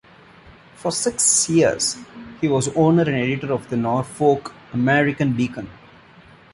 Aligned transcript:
For 0.77 0.91
six 0.91 1.47
years 1.47 1.95
he 2.41 2.47
was 2.47 2.75
owner 2.75 3.03
and 3.03 3.13
editor 3.15 3.53
of 3.53 3.69
the 3.69 3.77
Norfolk 3.77 4.51
"American 4.73 5.33
Beacon". 5.33 5.69